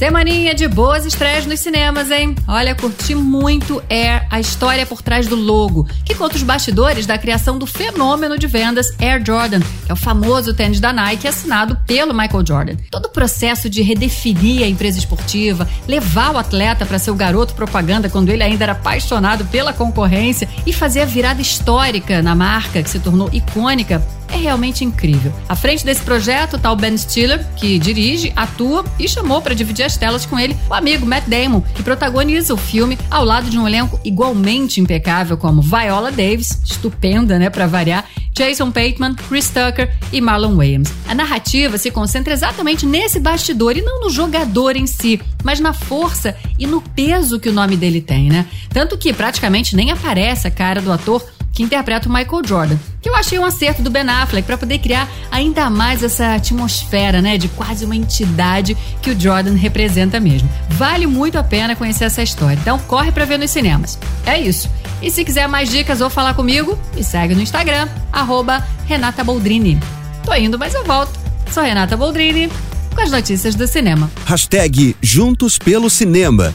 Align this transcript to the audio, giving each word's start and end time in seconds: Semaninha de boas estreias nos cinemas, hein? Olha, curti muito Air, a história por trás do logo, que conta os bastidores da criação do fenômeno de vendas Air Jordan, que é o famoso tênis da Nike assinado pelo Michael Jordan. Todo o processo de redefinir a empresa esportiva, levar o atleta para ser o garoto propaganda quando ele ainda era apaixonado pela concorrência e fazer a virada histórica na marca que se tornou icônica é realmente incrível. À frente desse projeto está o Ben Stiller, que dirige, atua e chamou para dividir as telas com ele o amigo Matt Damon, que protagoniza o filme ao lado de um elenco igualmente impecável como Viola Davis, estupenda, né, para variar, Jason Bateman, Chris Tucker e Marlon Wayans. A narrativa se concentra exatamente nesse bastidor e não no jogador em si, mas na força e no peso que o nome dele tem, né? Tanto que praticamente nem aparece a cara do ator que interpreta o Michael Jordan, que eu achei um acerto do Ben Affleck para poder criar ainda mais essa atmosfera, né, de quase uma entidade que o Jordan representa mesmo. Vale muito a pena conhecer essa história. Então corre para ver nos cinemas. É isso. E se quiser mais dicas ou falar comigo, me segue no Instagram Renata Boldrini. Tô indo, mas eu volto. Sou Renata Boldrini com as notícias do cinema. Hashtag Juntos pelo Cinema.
Semaninha 0.00 0.54
de 0.54 0.66
boas 0.66 1.04
estreias 1.04 1.44
nos 1.44 1.60
cinemas, 1.60 2.10
hein? 2.10 2.34
Olha, 2.48 2.74
curti 2.74 3.14
muito 3.14 3.82
Air, 3.90 4.26
a 4.30 4.40
história 4.40 4.86
por 4.86 5.02
trás 5.02 5.26
do 5.26 5.36
logo, 5.36 5.86
que 6.06 6.14
conta 6.14 6.36
os 6.36 6.42
bastidores 6.42 7.04
da 7.04 7.18
criação 7.18 7.58
do 7.58 7.66
fenômeno 7.66 8.38
de 8.38 8.46
vendas 8.46 8.96
Air 8.98 9.22
Jordan, 9.22 9.60
que 9.60 9.90
é 9.90 9.92
o 9.92 9.96
famoso 9.96 10.54
tênis 10.54 10.80
da 10.80 10.90
Nike 10.90 11.28
assinado 11.28 11.76
pelo 11.86 12.14
Michael 12.14 12.46
Jordan. 12.46 12.76
Todo 12.90 13.04
o 13.04 13.10
processo 13.10 13.68
de 13.68 13.82
redefinir 13.82 14.62
a 14.62 14.68
empresa 14.68 14.98
esportiva, 14.98 15.68
levar 15.86 16.30
o 16.30 16.38
atleta 16.38 16.86
para 16.86 16.98
ser 16.98 17.10
o 17.10 17.14
garoto 17.14 17.52
propaganda 17.52 18.08
quando 18.08 18.30
ele 18.30 18.42
ainda 18.42 18.64
era 18.64 18.72
apaixonado 18.72 19.44
pela 19.44 19.74
concorrência 19.74 20.48
e 20.64 20.72
fazer 20.72 21.02
a 21.02 21.04
virada 21.04 21.42
histórica 21.42 22.22
na 22.22 22.34
marca 22.34 22.82
que 22.82 22.88
se 22.88 23.00
tornou 23.00 23.28
icônica 23.34 24.02
é 24.32 24.36
realmente 24.36 24.84
incrível. 24.84 25.32
À 25.48 25.56
frente 25.56 25.84
desse 25.84 26.02
projeto 26.02 26.56
está 26.56 26.70
o 26.72 26.76
Ben 26.76 26.96
Stiller, 26.96 27.46
que 27.56 27.78
dirige, 27.78 28.32
atua 28.36 28.84
e 28.98 29.08
chamou 29.08 29.42
para 29.42 29.54
dividir 29.54 29.84
as 29.84 29.96
telas 29.96 30.24
com 30.26 30.38
ele 30.38 30.56
o 30.68 30.74
amigo 30.74 31.06
Matt 31.06 31.26
Damon, 31.26 31.60
que 31.74 31.82
protagoniza 31.82 32.54
o 32.54 32.56
filme 32.56 32.98
ao 33.10 33.24
lado 33.24 33.50
de 33.50 33.58
um 33.58 33.66
elenco 33.66 34.00
igualmente 34.04 34.80
impecável 34.80 35.36
como 35.36 35.62
Viola 35.62 36.10
Davis, 36.10 36.60
estupenda, 36.64 37.38
né, 37.38 37.50
para 37.50 37.66
variar, 37.66 38.04
Jason 38.32 38.70
Bateman, 38.70 39.14
Chris 39.14 39.50
Tucker 39.50 39.94
e 40.12 40.20
Marlon 40.20 40.56
Wayans. 40.56 40.92
A 41.08 41.14
narrativa 41.14 41.76
se 41.76 41.90
concentra 41.90 42.32
exatamente 42.32 42.86
nesse 42.86 43.20
bastidor 43.20 43.76
e 43.76 43.82
não 43.82 44.00
no 44.00 44.10
jogador 44.10 44.76
em 44.76 44.86
si, 44.86 45.20
mas 45.42 45.60
na 45.60 45.72
força 45.72 46.36
e 46.58 46.66
no 46.66 46.80
peso 46.80 47.38
que 47.38 47.48
o 47.48 47.52
nome 47.52 47.76
dele 47.76 48.00
tem, 48.00 48.30
né? 48.30 48.46
Tanto 48.70 48.96
que 48.96 49.12
praticamente 49.12 49.76
nem 49.76 49.90
aparece 49.90 50.46
a 50.46 50.50
cara 50.50 50.80
do 50.80 50.92
ator 50.92 51.22
que 51.52 51.62
interpreta 51.62 52.08
o 52.08 52.12
Michael 52.12 52.42
Jordan, 52.46 52.76
que 53.00 53.08
eu 53.08 53.16
achei 53.16 53.38
um 53.38 53.44
acerto 53.44 53.82
do 53.82 53.90
Ben 53.90 54.08
Affleck 54.08 54.46
para 54.46 54.58
poder 54.58 54.78
criar 54.78 55.08
ainda 55.30 55.68
mais 55.68 56.02
essa 56.02 56.34
atmosfera, 56.34 57.20
né, 57.20 57.36
de 57.36 57.48
quase 57.48 57.84
uma 57.84 57.96
entidade 57.96 58.76
que 59.02 59.10
o 59.10 59.20
Jordan 59.20 59.54
representa 59.54 60.20
mesmo. 60.20 60.48
Vale 60.70 61.06
muito 61.06 61.38
a 61.38 61.42
pena 61.42 61.76
conhecer 61.76 62.04
essa 62.04 62.22
história. 62.22 62.58
Então 62.60 62.78
corre 62.80 63.12
para 63.12 63.24
ver 63.24 63.38
nos 63.38 63.50
cinemas. 63.50 63.98
É 64.24 64.38
isso. 64.38 64.70
E 65.02 65.10
se 65.10 65.24
quiser 65.24 65.48
mais 65.48 65.70
dicas 65.70 66.00
ou 66.00 66.10
falar 66.10 66.34
comigo, 66.34 66.78
me 66.94 67.02
segue 67.02 67.34
no 67.34 67.40
Instagram 67.42 67.88
Renata 68.86 69.24
Boldrini. 69.24 69.78
Tô 70.24 70.34
indo, 70.34 70.58
mas 70.58 70.74
eu 70.74 70.84
volto. 70.84 71.18
Sou 71.50 71.62
Renata 71.62 71.96
Boldrini 71.96 72.50
com 72.94 73.00
as 73.00 73.10
notícias 73.10 73.54
do 73.54 73.66
cinema. 73.66 74.10
Hashtag 74.26 74.96
Juntos 75.00 75.58
pelo 75.58 75.88
Cinema. 75.88 76.54